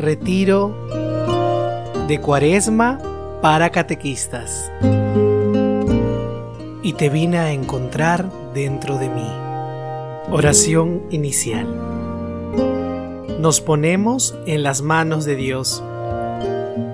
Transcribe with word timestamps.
Retiro 0.00 0.74
de 2.08 2.18
Cuaresma 2.20 2.98
para 3.42 3.68
catequistas. 3.68 4.72
Y 6.82 6.94
te 6.94 7.10
vine 7.10 7.38
a 7.38 7.52
encontrar 7.52 8.30
dentro 8.54 8.96
de 8.96 9.10
mí. 9.10 9.30
Oración 10.30 11.02
inicial. 11.10 11.66
Nos 13.40 13.60
ponemos 13.60 14.34
en 14.46 14.62
las 14.62 14.80
manos 14.80 15.26
de 15.26 15.36
Dios, 15.36 15.82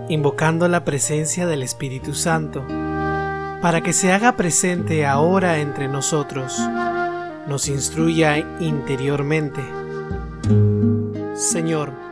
invocando 0.09 0.66
la 0.66 0.84
presencia 0.84 1.47
del 1.47 1.62
Espíritu 1.62 2.12
Santo, 2.12 2.65
para 3.62 3.83
que 3.83 3.93
se 3.93 4.12
haga 4.12 4.37
presente 4.37 5.07
ahora 5.07 5.61
entre 5.61 5.87
nosotros, 5.87 6.59
nos 7.47 7.69
instruya 7.69 8.38
interiormente. 8.59 9.61
Señor, 11.34 12.05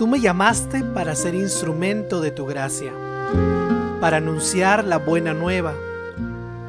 tú 0.00 0.06
me 0.06 0.18
llamaste 0.18 0.82
para 0.82 1.14
ser 1.14 1.34
instrumento 1.34 2.22
de 2.22 2.30
tu 2.30 2.46
gracia, 2.46 2.90
para 4.00 4.16
anunciar 4.16 4.82
la 4.82 4.96
buena 4.96 5.34
nueva, 5.34 5.74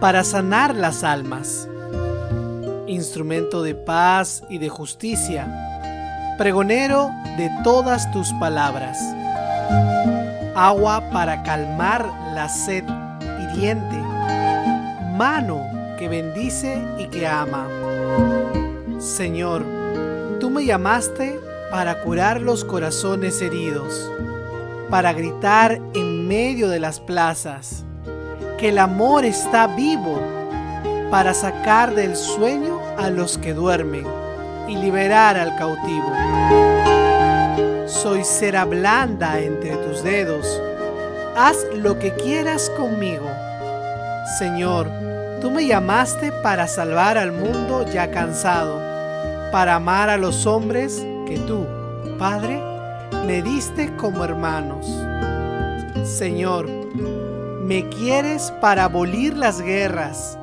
para 0.02 0.26
sanar 0.26 0.76
las 0.76 1.06
almas, 1.06 1.66
instrumento 2.88 3.64
de 3.64 3.74
paz 3.74 4.44
y 4.50 4.58
de 4.58 4.68
justicia, 4.68 5.48
pregonero 6.38 7.10
de 7.38 7.50
todas 7.64 8.12
tus 8.12 8.34
palabras, 8.34 9.00
agua 10.54 11.02
para 11.14 11.42
calmar 11.44 12.06
la 12.36 12.50
sed 12.50 12.84
hiriente, 13.54 13.96
mano 15.16 15.66
que 15.98 16.10
bendice 16.10 16.86
y 17.00 17.06
que 17.06 17.26
ama. 17.26 17.66
Señor, 19.00 19.64
tú 20.42 20.50
me 20.50 20.66
llamaste 20.66 21.40
para 21.72 22.02
curar 22.02 22.42
los 22.42 22.66
corazones 22.66 23.42
heridos, 23.42 24.12
para 24.90 25.14
gritar 25.14 25.80
en 25.94 26.28
medio 26.28 26.68
de 26.68 26.82
las 26.82 27.00
plazas 27.00 27.86
que 28.60 28.70
el 28.70 28.78
amor 28.78 29.24
está 29.24 29.68
vivo, 29.68 30.20
para 31.10 31.34
sacar 31.34 31.96
del 31.96 32.18
sueño 32.18 32.80
a 32.98 33.10
los 33.10 33.38
que 33.38 33.54
duermen 33.54 34.06
y 34.68 34.76
liberar 34.76 35.38
al 35.38 35.56
cautivo. 35.56 36.12
Soy 37.88 38.26
cera 38.26 38.66
blanda 38.66 39.40
entre 39.40 39.78
tus 39.78 40.04
dedos, 40.04 40.62
haz 41.38 41.66
lo 41.74 41.98
que 41.98 42.14
quieras 42.16 42.70
conmigo. 42.78 43.30
Señor, 44.38 44.90
tú 45.40 45.50
me 45.50 45.66
llamaste 45.66 46.34
para 46.44 46.68
salvar 46.68 47.18
al 47.18 47.32
mundo 47.32 47.86
ya 47.92 48.12
cansado, 48.12 48.78
para 49.54 49.76
amar 49.76 50.10
a 50.10 50.18
los 50.18 50.46
hombres 50.46 51.06
que 51.32 51.40
tú, 51.40 51.66
Padre, 52.20 52.62
me 53.26 53.42
diste 53.42 53.96
como 53.96 54.26
hermanos. 54.26 54.86
Señor, 56.04 56.68
me 57.64 57.88
quieres 57.88 58.52
para 58.60 58.84
abolir 58.84 59.38
las 59.38 59.62
guerras 59.62 60.38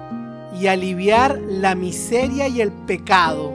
y 0.58 0.66
aliviar 0.66 1.38
la 1.46 1.74
miseria 1.74 2.48
y 2.48 2.62
el 2.62 2.72
pecado, 2.72 3.52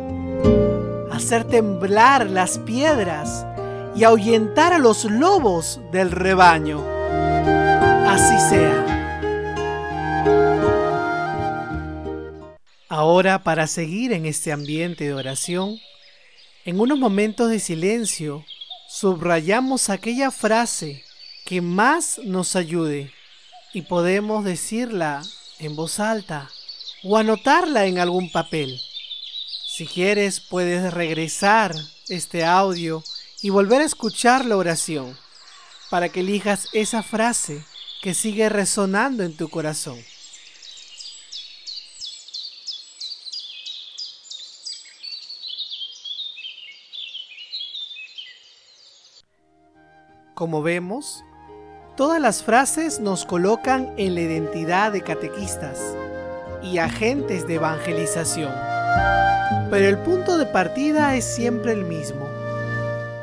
hacer 1.11 1.45
temblar 1.45 2.29
las 2.29 2.59
piedras 2.59 3.47
y 3.95 4.03
ahuyentar 4.03 4.71
a 4.73 4.77
los 4.77 5.05
lobos 5.05 5.81
del 5.91 6.11
rebaño. 6.11 6.83
Así 8.07 8.37
sea. 8.47 8.85
Ahora, 12.89 13.41
para 13.41 13.65
seguir 13.65 14.13
en 14.13 14.27
este 14.27 14.51
ambiente 14.51 15.05
de 15.05 15.15
oración, 15.15 15.79
en 16.65 16.79
unos 16.79 16.97
momentos 16.97 17.49
de 17.49 17.59
silencio, 17.59 18.45
subrayamos 18.87 19.89
aquella 19.89 20.31
frase 20.31 21.03
que 21.45 21.61
más 21.61 22.19
nos 22.23 22.55
ayude 22.55 23.11
y 23.73 23.81
podemos 23.81 24.45
decirla 24.45 25.21
en 25.59 25.75
voz 25.75 25.99
alta 25.99 26.49
o 27.03 27.17
anotarla 27.17 27.85
en 27.85 27.99
algún 27.99 28.31
papel. 28.31 28.79
Si 29.67 29.85
quieres, 29.87 30.39
puedes 30.39 30.93
regresar 30.93 31.75
este 32.07 32.45
audio 32.45 33.03
y 33.41 33.49
volver 33.49 33.81
a 33.81 33.85
escuchar 33.85 34.45
la 34.45 34.55
oración 34.55 35.17
para 35.89 36.09
que 36.09 36.21
elijas 36.21 36.67
esa 36.71 37.03
frase 37.03 37.65
que 38.01 38.13
sigue 38.13 38.47
resonando 38.47 39.23
en 39.23 39.35
tu 39.35 39.49
corazón. 39.49 39.99
Como 50.33 50.63
vemos, 50.63 51.23
todas 51.95 52.19
las 52.19 52.41
frases 52.41 52.99
nos 52.99 53.23
colocan 53.23 53.93
en 53.97 54.15
la 54.15 54.21
identidad 54.21 54.91
de 54.91 55.01
catequistas 55.01 55.79
y 56.63 56.79
agentes 56.79 57.45
de 57.45 57.55
evangelización. 57.55 58.51
Pero 59.69 59.87
el 59.87 59.99
punto 59.99 60.39
de 60.39 60.47
partida 60.47 61.15
es 61.15 61.23
siempre 61.23 61.73
el 61.73 61.85
mismo. 61.85 62.25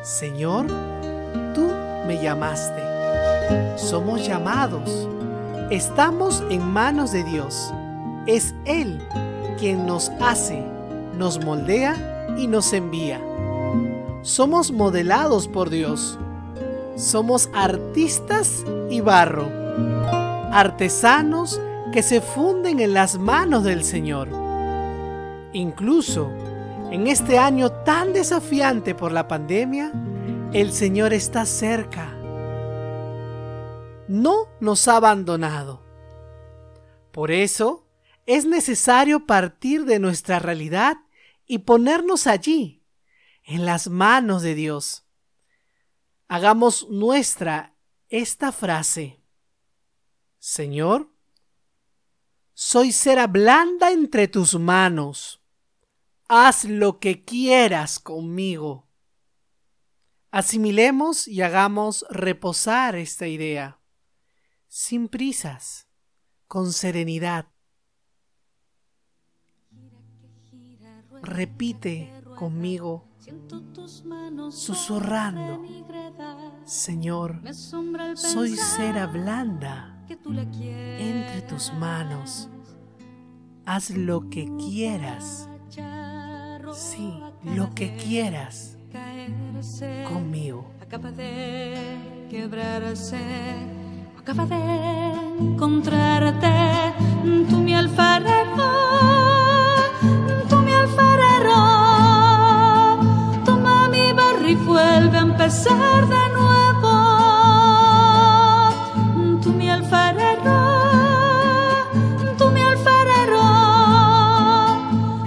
Señor, 0.03 0.69
tú 1.53 1.73
me 2.07 2.23
llamaste. 2.23 2.81
Somos 3.77 4.25
llamados. 4.25 5.09
Estamos 5.71 6.45
en 6.49 6.63
manos 6.63 7.11
de 7.11 7.25
Dios. 7.25 7.75
Es 8.29 8.55
Él 8.67 9.05
quien 9.59 9.85
nos 9.85 10.11
hace, 10.21 10.63
nos 11.19 11.45
moldea 11.45 12.37
y 12.39 12.47
nos 12.47 12.73
envía. 12.73 13.21
Somos 14.23 14.71
modelados 14.71 15.49
por 15.49 15.71
Dios 15.71 16.17
somos 17.01 17.49
artistas 17.55 18.65
y 18.91 19.01
barro, 19.01 19.51
artesanos 20.53 21.61
que 21.93 22.03
se 22.03 22.21
funden 22.21 22.79
en 22.79 22.93
las 22.93 23.19
manos 23.19 23.65
del 23.65 23.85
Señor. 23.85 24.29
Incluso 25.53 26.31
en 26.91 27.07
este 27.07 27.39
año 27.39 27.71
tan 27.71 28.13
desafiante 28.13 28.95
por 28.95 29.13
la 29.13 29.29
pandemia, 29.29 29.93
el 30.53 30.73
Señor 30.73 31.15
está 31.15 31.47
cerca. 31.47 32.15
No 34.07 34.49
nos 34.61 34.87
ha 34.87 34.97
abandonado. 34.97 35.83
Por 37.13 37.31
eso 37.31 37.87
es 38.27 38.45
necesario 38.45 39.27
partir 39.27 39.87
de 39.87 39.99
nuestra 39.99 40.39
realidad 40.39 40.99
y 41.47 41.59
ponernos 41.59 42.27
allí, 42.27 42.85
en 43.43 43.65
las 43.65 43.89
manos 43.89 44.43
de 44.43 44.55
Dios 44.55 45.10
hagamos 46.31 46.89
nuestra 46.89 47.75
esta 48.09 48.53
frase. 48.53 49.21
Señor, 50.39 51.13
soy 52.55 52.93
cera 52.93 53.27
blanda 53.27 53.91
entre 53.91 54.29
tus 54.29 54.55
manos. 54.55 55.43
Haz 56.29 56.65
lo 56.67 57.01
que 57.01 57.25
quieras 57.25 57.99
conmigo. 57.99 58.89
Asimilemos 60.31 61.27
y 61.27 61.43
hagamos 61.43 62.07
reposar 62.11 62.95
esta 62.95 63.27
idea, 63.27 63.81
sin 64.69 65.09
prisas, 65.09 65.89
con 66.47 66.73
serenidad. 66.73 67.49
Repite 71.23 72.23
conmigo 72.39 73.10
susurrando, 74.51 75.63
Señor, 76.65 77.41
soy 78.15 78.57
cera 78.57 79.07
blanda 79.07 80.05
entre 80.09 81.43
tus 81.43 81.73
manos. 81.75 82.49
Haz 83.67 83.91
lo 83.91 84.29
que 84.31 84.51
quieras. 84.57 85.49
Sí, 86.73 87.21
lo 87.45 87.75
que 87.75 87.97
quieras 87.97 88.77
conmigo. 90.09 90.71
Acaba 90.81 91.11
de 91.13 92.27
quebrarse, 92.29 93.19
acaba 94.19 94.47
de 94.47 95.13
encontrarte, 95.39 96.51
tú 97.49 97.59
mi 97.59 97.75
alfarero. 97.75 98.40
De 105.51 106.29
nuevo. 106.33 106.95
Tú 109.43 109.53
mi 109.53 109.69
alfarero, 109.69 110.53
tú 112.39 112.51
mi 112.51 112.61
alfarero, 112.61 113.43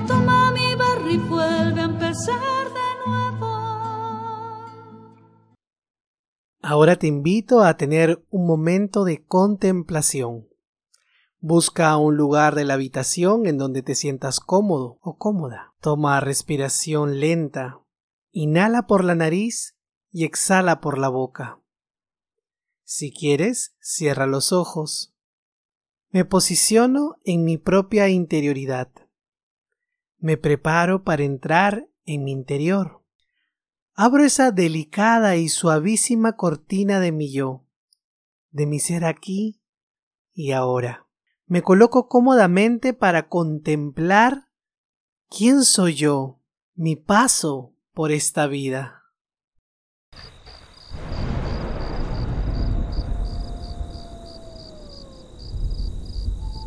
toma 0.07 0.51
mi 0.51 0.75
barro 0.75 1.09
y 1.09 1.17
vuelve 1.17 1.81
a 1.81 1.83
empezar 1.83 2.69
de 2.69 3.05
nuevo. 3.05 3.47
Ahora 6.61 6.95
te 6.95 7.07
invito 7.07 7.61
a 7.61 7.75
tener 7.75 8.25
un 8.29 8.47
momento 8.47 9.03
de 9.03 9.25
contemplación. 9.25 10.47
Busca 11.39 11.97
un 11.97 12.15
lugar 12.15 12.55
de 12.55 12.63
la 12.63 12.75
habitación 12.75 13.45
en 13.45 13.57
donde 13.57 13.81
te 13.81 13.93
sientas 13.93 14.39
cómodo 14.39 14.99
o 15.01 15.17
cómoda. 15.17 15.73
Toma 15.81 16.21
respiración 16.21 17.19
lenta 17.19 17.83
Inhala 18.35 18.87
por 18.87 19.03
la 19.03 19.13
nariz 19.13 19.72
y 20.13 20.23
exhala 20.23 20.79
por 20.79 20.99
la 20.99 21.09
boca. 21.09 21.59
Si 22.83 23.11
quieres, 23.11 23.75
cierra 23.81 24.27
los 24.27 24.53
ojos. 24.53 25.15
Me 26.11 26.23
posiciono 26.23 27.15
en 27.25 27.43
mi 27.43 27.57
propia 27.57 28.07
interioridad. 28.07 28.91
Me 30.19 30.37
preparo 30.37 31.03
para 31.03 31.23
entrar 31.23 31.89
en 32.05 32.23
mi 32.23 32.31
interior. 32.31 33.03
Abro 33.95 34.23
esa 34.23 34.51
delicada 34.51 35.35
y 35.35 35.49
suavísima 35.49 36.37
cortina 36.37 36.99
de 36.99 37.11
mi 37.11 37.31
yo, 37.31 37.65
de 38.51 38.67
mi 38.67 38.79
ser 38.79 39.05
aquí 39.05 39.61
y 40.31 40.51
ahora. 40.51 41.07
Me 41.47 41.63
coloco 41.63 42.07
cómodamente 42.07 42.93
para 42.93 43.27
contemplar 43.27 44.47
quién 45.27 45.63
soy 45.63 45.95
yo, 45.95 46.39
mi 46.75 46.95
paso 46.95 47.75
por 47.93 48.11
esta 48.11 48.45
vida. 48.45 49.02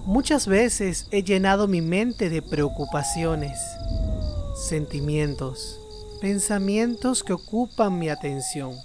Muchas 0.06 0.46
veces 0.46 1.08
he 1.10 1.24
llenado 1.24 1.66
mi 1.66 1.80
mente 1.80 2.30
de 2.30 2.40
preocupaciones, 2.40 3.58
sentimientos, 4.54 5.80
pensamientos 6.20 7.24
que 7.24 7.32
ocupan 7.32 7.98
mi 7.98 8.08
atención. 8.08 8.76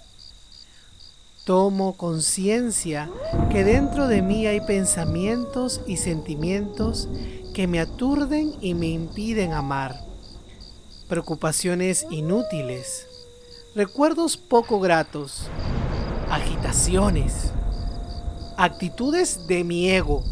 Tomo 1.45 1.94
conciencia 1.94 3.07
que 3.51 3.63
dentro 3.63 4.07
de 4.07 4.23
mí 4.23 4.47
hay 4.47 4.62
pensamientos 4.62 5.81
y 5.85 5.97
sentimientos 5.97 7.07
que 7.53 7.68
me 7.68 7.79
aturden 7.79 8.56
y 8.59 8.73
me 8.73 8.88
impiden 8.88 9.53
amar. 9.53 10.03
Preocupaciones 11.07 12.07
inútiles, 12.09 13.06
recuerdos 13.75 14.38
poco 14.38 14.79
gratos, 14.79 15.44
agitaciones, 16.31 17.51
actitudes 18.57 19.45
de 19.45 19.63
mi 19.63 19.91
ego 19.91 20.23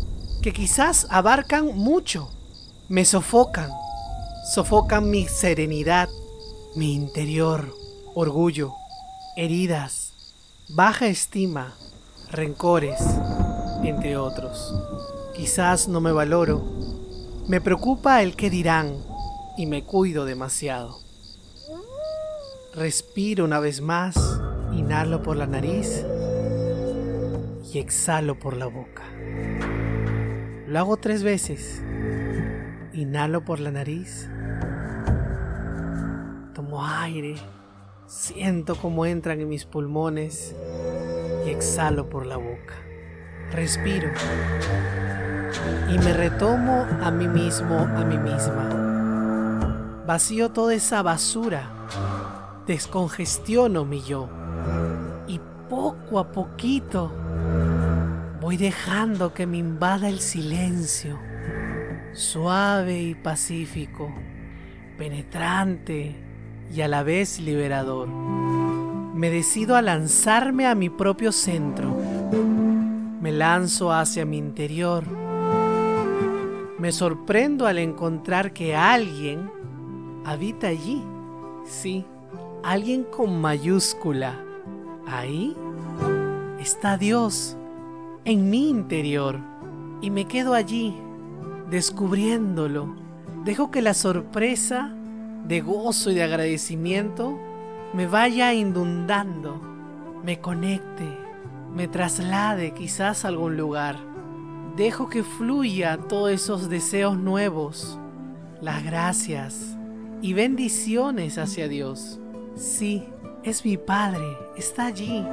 que 0.41 0.53
quizás 0.53 1.07
abarcan 1.09 1.77
mucho, 1.77 2.30
me 2.88 3.03
sofocan, 3.03 3.69
sofocan 4.53 5.09
mi 5.09 5.27
serenidad, 5.27 6.07
mi 6.75 6.94
interior, 6.94 7.75
orgullo, 8.15 8.74
heridas, 9.36 10.13
baja 10.69 11.07
estima, 11.07 11.75
rencores, 12.31 13.01
entre 13.83 14.18
otros. 14.18 14.74
Quizás 15.36 15.88
no 15.88 16.00
me 16.00 16.12
valoro, 16.12 16.63
me 17.47 17.59
preocupa 17.59 18.21
el 18.21 18.36
que 18.36 18.50
dirán 18.50 18.95
y 19.57 19.65
me 19.65 19.83
cuido 19.83 20.25
demasiado. 20.25 21.00
Respiro 22.74 23.44
una 23.44 23.59
vez 23.59 23.81
más, 23.81 24.15
inhalo 24.74 25.21
por 25.21 25.36
la 25.36 25.47
nariz 25.47 26.06
y 27.74 27.80
exhalo 27.80 28.39
por 28.39 28.56
la 28.56 28.68
boca. 28.68 29.03
Lo 30.69 30.77
hago 30.77 30.98
tres 30.98 31.24
veces. 31.24 31.81
Inhalo 32.94 33.44
por 33.44 33.60
la 33.60 33.71
nariz. 33.71 34.30
Tomo 36.54 36.86
aire. 36.86 37.38
Siento 38.06 38.75
cómo 38.75 39.07
entran 39.07 39.42
en 39.42 39.50
mis 39.50 39.66
pulmones 39.66 40.56
y 41.44 41.50
exhalo 41.50 42.07
por 42.07 42.27
la 42.27 42.38
boca. 42.38 42.75
Respiro. 43.51 44.12
Y 45.92 45.98
me 45.98 46.13
retomo 46.13 46.86
a 47.01 47.10
mí 47.10 47.27
mismo, 47.27 47.80
a 47.80 48.06
mí 48.06 48.19
misma. 48.19 50.04
Vacío 50.06 50.51
toda 50.51 50.75
esa 50.75 51.01
basura. 51.01 51.63
Descongestiono 52.68 53.86
mi 53.86 54.04
yo. 54.04 54.30
Y 55.27 55.42
poco 55.68 56.19
a 56.19 56.31
poquito 56.31 57.12
Voy 58.50 58.57
dejando 58.57 59.31
que 59.36 59.46
me 59.46 59.60
invada 59.60 60.10
el 60.10 60.22
silencio, 60.22 61.19
suave 62.13 63.00
y 63.00 63.13
pacífico, 63.13 64.12
penetrante 64.98 66.16
y 66.74 66.81
a 66.81 66.88
la 66.88 67.04
vez 67.04 67.40
liberador. 67.40 68.07
Me 68.07 69.30
decido 69.30 69.75
a 69.75 69.84
lanzarme 69.84 70.66
a 70.66 70.74
mi 70.74 70.90
propio 70.90 71.31
centro. 71.31 71.96
Me 73.22 73.31
lanzo 73.31 73.94
hacia 73.94 74.25
mi 74.25 74.40
interior. 74.40 75.04
Me 76.80 76.92
sorprendo 76.92 77.68
al 77.68 77.78
encontrar 77.78 78.51
que 78.51 78.75
alguien 78.75 79.51
habita 80.25 80.69
allí. 80.69 81.04
Sí, 81.66 82.04
alguien 82.63 83.04
con 83.04 83.40
mayúscula. 83.40 84.44
Ahí 85.06 85.56
está 86.60 86.98
Dios 86.98 87.56
en 88.25 88.50
mi 88.50 88.69
interior 88.69 89.39
y 90.01 90.10
me 90.12 90.25
quedo 90.25 90.54
allí 90.54 90.95
descubriéndolo. 91.69 92.95
Dejo 93.45 93.71
que 93.71 93.81
la 93.81 93.94
sorpresa 93.94 94.94
de 95.45 95.62
gozo 95.62 96.12
y 96.12 96.16
de 96.16 96.24
agradecimiento 96.24 97.39
me 97.94 98.07
vaya 98.07 98.54
inundando, 98.54 99.60
me 100.24 100.39
conecte, 100.39 101.07
me 101.74 101.88
traslade 101.88 102.74
quizás 102.74 103.25
a 103.25 103.30
algún 103.30 103.57
lugar. 103.57 103.98
Dejo 104.75 105.10
que 105.10 105.24
fluya 105.24 105.98
todos 105.98 106.31
esos 106.31 106.69
deseos 106.69 107.18
nuevos, 107.18 108.00
las 108.62 108.83
gracias 108.83 109.77
y 110.22 110.33
bendiciones 110.33 111.38
hacia 111.38 111.68
Dios. 111.68 112.19
Sí, 112.56 113.06
es 113.44 113.65
mi 113.65 113.77
Padre, 113.77 114.25
está 114.57 114.88
allí. 114.88 115.25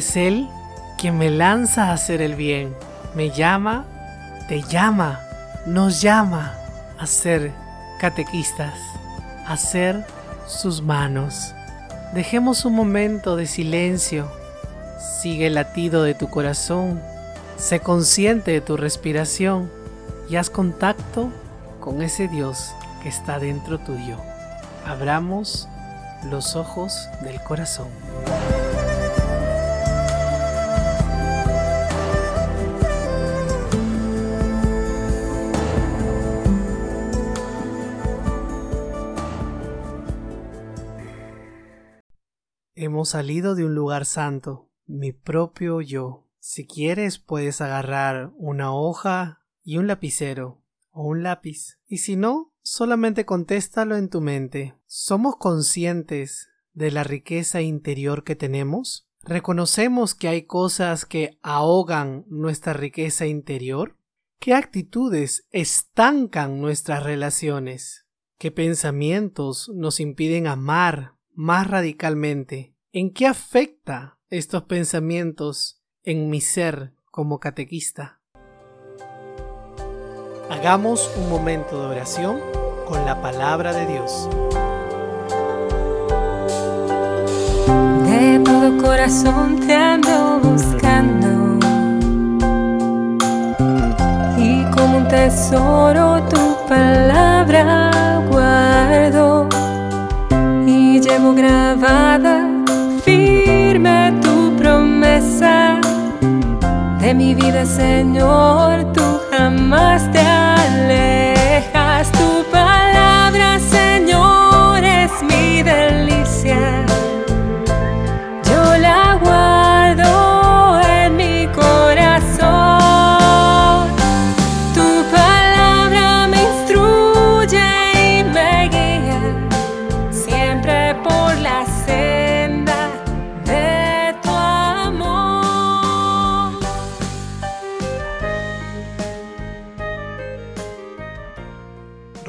Es 0.00 0.16
Él 0.16 0.48
quien 0.98 1.16
me 1.16 1.30
lanza 1.30 1.86
a 1.86 1.92
hacer 1.92 2.20
el 2.20 2.34
bien. 2.34 2.74
Me 3.14 3.30
llama, 3.30 3.84
te 4.48 4.62
llama, 4.62 5.20
nos 5.66 6.00
llama 6.00 6.54
a 6.98 7.06
ser 7.06 7.52
catequistas, 8.00 8.74
a 9.46 9.56
ser 9.56 10.04
sus 10.46 10.82
manos. 10.82 11.54
Dejemos 12.14 12.64
un 12.64 12.74
momento 12.74 13.36
de 13.36 13.46
silencio. 13.46 14.30
Sigue 15.20 15.46
el 15.46 15.54
latido 15.54 16.02
de 16.02 16.14
tu 16.14 16.28
corazón. 16.28 17.00
Sé 17.56 17.80
consciente 17.80 18.52
de 18.52 18.60
tu 18.60 18.76
respiración 18.76 19.70
y 20.28 20.36
haz 20.36 20.50
contacto 20.50 21.30
con 21.78 22.02
ese 22.02 22.26
Dios 22.26 22.72
que 23.02 23.10
está 23.10 23.38
dentro 23.38 23.78
tuyo. 23.78 24.16
Abramos 24.86 25.68
los 26.30 26.56
ojos 26.56 27.08
del 27.22 27.40
corazón. 27.42 27.88
Salido 43.04 43.54
de 43.54 43.64
un 43.64 43.74
lugar 43.74 44.04
santo, 44.04 44.70
mi 44.86 45.12
propio 45.12 45.80
yo. 45.80 46.26
Si 46.38 46.66
quieres 46.66 47.18
puedes 47.18 47.60
agarrar 47.60 48.32
una 48.36 48.72
hoja 48.74 49.44
y 49.62 49.76
un 49.76 49.86
lapicero 49.86 50.62
o 50.90 51.06
un 51.06 51.22
lápiz. 51.22 51.78
Y 51.86 51.98
si 51.98 52.16
no, 52.16 52.52
solamente 52.62 53.24
contéstalo 53.24 53.96
en 53.96 54.08
tu 54.08 54.20
mente. 54.20 54.74
¿Somos 54.86 55.36
conscientes 55.36 56.48
de 56.72 56.90
la 56.90 57.04
riqueza 57.04 57.60
interior 57.60 58.24
que 58.24 58.36
tenemos? 58.36 59.08
¿Reconocemos 59.22 60.14
que 60.14 60.28
hay 60.28 60.42
cosas 60.42 61.04
que 61.04 61.38
ahogan 61.42 62.24
nuestra 62.28 62.72
riqueza 62.72 63.26
interior? 63.26 63.98
¿Qué 64.38 64.54
actitudes 64.54 65.46
estancan 65.50 66.60
nuestras 66.60 67.02
relaciones? 67.02 68.06
¿Qué 68.38 68.50
pensamientos 68.50 69.70
nos 69.74 70.00
impiden 70.00 70.46
amar 70.46 71.16
más 71.34 71.66
radicalmente 71.66 72.74
en 72.92 73.12
qué 73.12 73.26
afecta 73.26 74.18
estos 74.30 74.64
pensamientos 74.64 75.80
en 76.02 76.28
mi 76.28 76.40
ser 76.40 76.92
como 77.10 77.38
catequista. 77.38 78.20
Hagamos 80.48 81.10
un 81.16 81.28
momento 81.30 81.80
de 81.80 81.86
oración 81.86 82.40
con 82.86 83.04
la 83.04 83.20
palabra 83.22 83.72
de 83.72 83.86
Dios. 83.86 84.28
De 88.06 88.40
todo 88.44 88.82
corazón 88.82 89.60
te 89.60 89.74
ando 89.74 90.40
buscando 90.40 91.58
y 94.36 94.64
como 94.72 94.98
un 94.98 95.08
tesoro 95.08 96.22
tu 96.28 96.56
palabra 96.68 98.20
guardo 98.28 99.48
llevo 101.00 101.32
grabada 101.34 102.29
de 107.10 107.14
mi 107.14 107.34
vida, 107.34 107.66
Señor, 107.66 108.92
tú 108.92 109.02
jamás 109.32 110.10
te 110.12 110.18
alejas. 110.20 110.39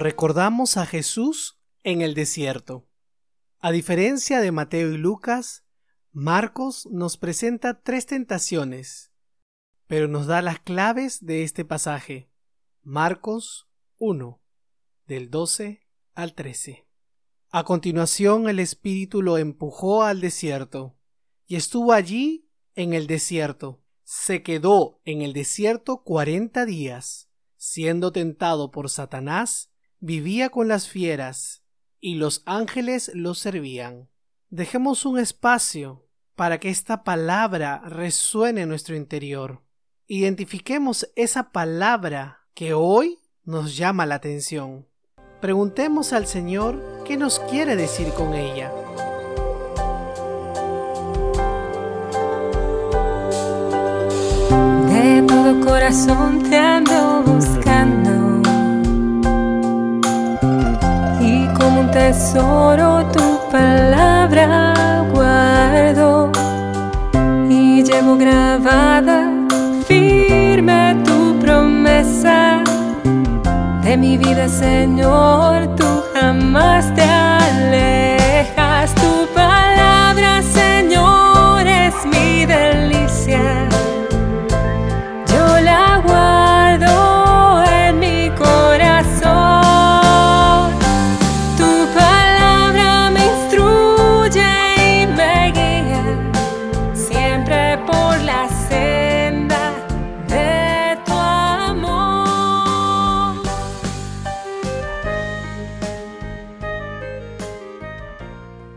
Recordamos 0.02 0.78
a 0.78 0.88
Jesús 0.88 1.62
en 1.84 2.02
el 2.02 2.16
desierto. 2.16 2.90
A 3.60 3.70
diferencia 3.70 4.40
de 4.40 4.52
Mateo 4.52 4.92
y 4.94 4.98
Lucas, 4.98 5.64
Marcos 6.12 6.88
nos 6.88 7.18
presenta 7.18 7.84
tres 7.84 8.08
tentaciones, 8.08 9.12
pero 9.86 10.08
nos 10.08 10.26
da 10.26 10.42
las 10.42 10.60
claves 10.60 11.24
de 11.24 11.44
este 11.44 11.66
pasaje. 11.66 12.32
Marcos 12.82 13.70
1, 14.00 14.42
del 15.06 15.30
12 15.30 15.88
al 16.16 16.34
13. 16.34 16.88
A 17.52 17.64
continuación 17.64 18.50
el 18.50 18.58
Espíritu 18.58 19.22
lo 19.22 19.38
empujó 19.38 20.02
al 20.02 20.20
desierto, 20.20 20.98
y 21.46 21.58
estuvo 21.58 21.94
allí 21.94 22.50
en 22.74 22.94
el 22.94 23.06
desierto. 23.06 23.84
Se 24.02 24.42
quedó 24.42 25.00
en 25.06 25.22
el 25.22 25.34
desierto 25.34 26.02
cuarenta 26.02 26.66
días, 26.66 27.30
siendo 27.56 28.12
tentado 28.12 28.72
por 28.72 28.90
Satanás, 28.90 29.71
vivía 30.02 30.50
con 30.50 30.68
las 30.68 30.90
fieras, 30.90 31.64
y 32.02 32.16
los 32.16 32.42
ángeles 32.46 33.12
lo 33.14 33.36
servían. 33.36 34.10
Dejemos 34.50 35.06
un 35.06 35.20
espacio 35.20 36.08
para 36.36 36.60
que 36.60 36.70
esta 36.70 37.04
palabra 37.04 37.84
resuene 37.86 38.62
en 38.62 38.70
nuestro 38.70 38.96
interior. 38.96 39.62
Identifiquemos 40.08 41.08
esa 41.16 41.52
palabra 41.52 42.40
que 42.56 42.74
hoy 42.74 43.20
nos 43.44 43.78
llama 43.78 44.08
la 44.08 44.16
atención. 44.16 44.88
Preguntemos 45.40 46.14
al 46.14 46.26
Señor 46.26 47.04
qué 47.06 47.16
nos 47.16 47.40
quiere 47.40 47.76
decir 47.76 48.10
con 48.14 48.34
ella. 48.34 48.74
De 54.90 55.24
todo 55.28 55.66
corazón 55.66 56.50
te 56.50 56.58
ando 56.58 57.24
buscando 57.24 57.71
tesoro 62.12 63.06
tu 63.14 63.40
palabra 63.50 65.06
guardo 65.14 66.30
y 67.50 67.84
llevo 67.84 68.18
grabada 68.18 69.32
firme 69.88 70.98
tu 71.06 71.40
promesa 71.40 72.62
de 73.82 73.96
mi 73.96 74.18
vida 74.18 74.50
Señor. 74.50 75.74
Tú 75.78 75.88
jamás 76.14 76.94
te 76.96 77.04
alejas 77.04 77.91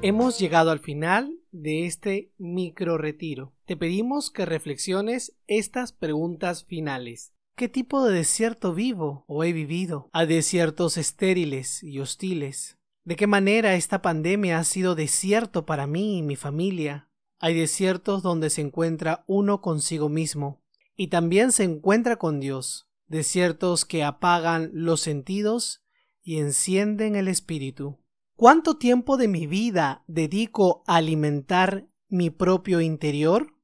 Hemos 0.07 0.39
llegado 0.39 0.71
al 0.71 0.81
final 0.81 1.41
de 1.51 1.87
este 1.87 2.31
micro 2.37 2.99
retiro. 2.99 3.55
Te 3.65 3.75
pedimos 3.75 4.31
que 4.31 4.45
reflexiones 4.45 5.35
estas 5.47 5.93
preguntas 5.93 6.67
finales. 6.67 7.33
¿Qué 7.57 7.71
tipo 7.71 8.05
de 8.05 8.17
desierto 8.17 8.75
vivo 8.75 9.25
o 9.29 9.45
he 9.45 9.55
vivido? 9.55 10.11
¿A 10.13 10.27
desiertos 10.27 10.99
estériles 10.99 11.83
y 11.83 12.01
hostiles? 12.01 12.77
¿De 13.05 13.17
qué 13.17 13.27
manera 13.27 13.77
esta 13.77 14.03
pandemia 14.03 14.59
ha 14.59 14.65
sido 14.65 14.95
desierto 14.95 15.65
para 15.65 15.87
mí 15.87 16.19
y 16.19 16.23
mi 16.23 16.37
familia? 16.37 17.09
Hay 17.39 17.55
desiertos 17.55 18.23
donde 18.23 18.51
se 18.51 18.61
encuentra 18.61 19.25
uno 19.27 19.63
consigo 19.63 20.11
mismo 20.11 20.63
y 20.97 21.07
también 21.07 21.51
se 21.51 21.65
encuentra 21.65 22.17
con 22.17 22.41
Dios. 22.41 22.91
Desiertos 23.07 23.87
que 23.87 24.05
apagan 24.05 24.69
los 24.75 25.01
sentidos 25.01 25.83
y 26.23 26.41
encienden 26.41 27.17
el 27.17 27.27
espíritu. 27.27 28.04
¿Cuánto 28.37 28.79
tiempo 28.79 29.17
de 29.17 29.29
mi 29.29 29.47
vida 29.47 30.03
dedico 30.09 30.83
a 30.89 30.97
alimentar 30.97 31.87
mi 32.09 32.31
propio 32.31 32.81
interior? 32.81 33.55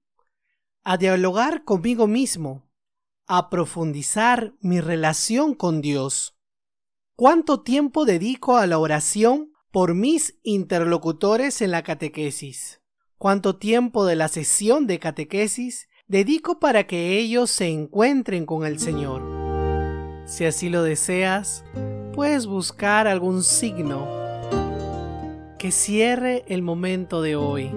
A 0.84 0.96
dialogar 0.96 1.64
conmigo 1.64 2.06
mismo, 2.06 2.70
a 3.26 3.50
profundizar 3.50 4.54
mi 4.60 4.80
relación 4.80 5.54
con 5.54 5.80
Dios. 5.80 6.38
¿Cuánto 7.16 7.62
tiempo 7.62 8.04
dedico 8.04 8.58
a 8.58 8.68
la 8.68 8.78
oración 8.78 9.50
por 9.72 9.96
mis 9.96 10.38
interlocutores 10.44 11.62
en 11.62 11.72
la 11.72 11.82
catequesis? 11.82 12.80
¿Cuánto 13.18 13.56
tiempo 13.56 14.06
de 14.06 14.14
la 14.14 14.28
sesión 14.28 14.86
de 14.86 15.00
catequesis 15.00 15.88
dedico 16.06 16.60
para 16.60 16.86
que 16.86 17.18
ellos 17.18 17.50
se 17.50 17.66
encuentren 17.66 18.46
con 18.46 18.64
el 18.64 18.78
Señor? 18.78 19.20
Si 20.28 20.44
así 20.44 20.68
lo 20.68 20.84
deseas, 20.84 21.64
puedes 22.14 22.46
buscar 22.46 23.08
algún 23.08 23.42
signo 23.42 24.19
que 25.60 25.72
cierre 25.72 26.42
el 26.48 26.62
momento 26.62 27.20
de 27.20 27.36
hoy. 27.36 27.70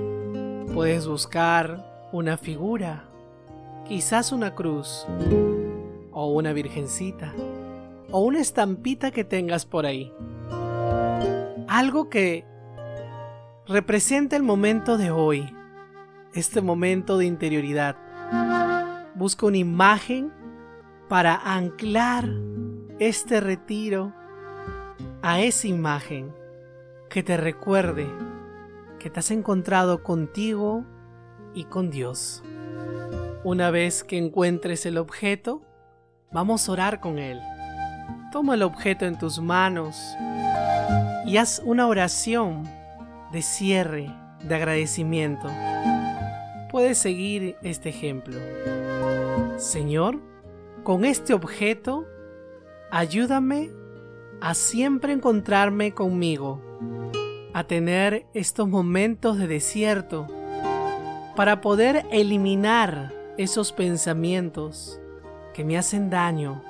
Puedes 0.73 1.05
buscar 1.05 2.07
una 2.13 2.37
figura, 2.37 3.09
quizás 3.85 4.31
una 4.31 4.55
cruz, 4.55 5.05
o 6.13 6.27
una 6.27 6.53
virgencita, 6.53 7.33
o 8.09 8.21
una 8.21 8.39
estampita 8.39 9.11
que 9.11 9.25
tengas 9.25 9.65
por 9.65 9.85
ahí. 9.85 10.13
Algo 11.67 12.09
que 12.09 12.45
representa 13.67 14.37
el 14.37 14.43
momento 14.43 14.97
de 14.97 15.11
hoy, 15.11 15.53
este 16.33 16.61
momento 16.61 17.17
de 17.17 17.25
interioridad. 17.25 17.97
Busca 19.13 19.45
una 19.45 19.57
imagen 19.57 20.31
para 21.09 21.35
anclar 21.35 22.29
este 22.99 23.41
retiro 23.41 24.13
a 25.21 25.41
esa 25.41 25.67
imagen 25.67 26.42
que 27.13 27.21
te 27.21 27.37
recuerde 27.37 28.07
que 28.97 29.11
te 29.11 29.19
has 29.19 29.29
encontrado 29.29 30.01
contigo 30.01 30.83
y 31.53 31.65
con 31.65 31.91
Dios. 31.91 32.41
Una 33.43 33.69
vez 33.69 34.03
que 34.03 34.17
encuentres 34.17 34.87
el 34.87 34.97
objeto, 34.97 35.61
vamos 36.31 36.67
a 36.67 36.71
orar 36.71 36.99
con 37.01 37.19
él. 37.19 37.39
Toma 38.31 38.55
el 38.55 38.63
objeto 38.63 39.05
en 39.05 39.19
tus 39.19 39.39
manos 39.39 39.95
y 41.27 41.37
haz 41.37 41.61
una 41.63 41.85
oración 41.85 42.63
de 43.31 43.43
cierre, 43.43 44.11
de 44.43 44.55
agradecimiento. 44.55 45.47
Puedes 46.71 46.97
seguir 46.97 47.57
este 47.61 47.89
ejemplo. 47.89 48.39
Señor, 49.57 50.19
con 50.81 51.05
este 51.05 51.35
objeto, 51.35 52.07
ayúdame 52.89 53.69
a 54.41 54.55
siempre 54.55 55.13
encontrarme 55.13 55.93
conmigo 55.93 56.72
a 57.53 57.63
tener 57.65 58.25
estos 58.33 58.67
momentos 58.67 59.37
de 59.37 59.47
desierto 59.47 60.27
para 61.35 61.61
poder 61.61 62.05
eliminar 62.11 63.13
esos 63.37 63.71
pensamientos 63.71 64.99
que 65.53 65.63
me 65.63 65.77
hacen 65.77 66.09
daño 66.09 66.61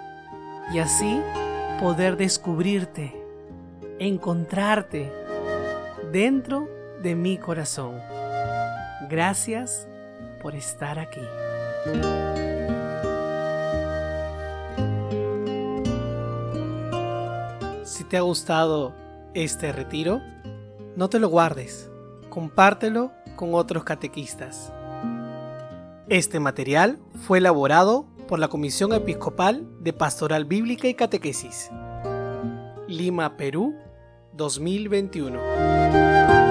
y 0.73 0.79
así 0.79 1.19
poder 1.79 2.17
descubrirte, 2.17 3.13
encontrarte 3.99 5.11
dentro 6.11 6.69
de 7.01 7.15
mi 7.15 7.37
corazón. 7.37 7.99
Gracias 9.09 9.87
por 10.41 10.55
estar 10.55 10.99
aquí. 10.99 11.21
Si 17.83 18.03
te 18.05 18.17
ha 18.17 18.21
gustado 18.21 19.02
este 19.33 19.71
retiro, 19.71 20.21
no 20.95 21.09
te 21.09 21.19
lo 21.19 21.29
guardes, 21.29 21.89
compártelo 22.29 23.11
con 23.35 23.53
otros 23.53 23.83
catequistas. 23.83 24.71
Este 26.09 26.39
material 26.39 26.99
fue 27.25 27.39
elaborado 27.39 28.05
por 28.27 28.39
la 28.39 28.47
Comisión 28.47 28.93
Episcopal 28.93 29.67
de 29.79 29.93
Pastoral 29.93 30.45
Bíblica 30.45 30.87
y 30.87 30.93
Catequesis. 30.93 31.71
Lima, 32.87 33.37
Perú, 33.37 33.75
2021. 34.33 36.42